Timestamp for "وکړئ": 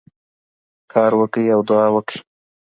1.19-1.47, 1.93-2.17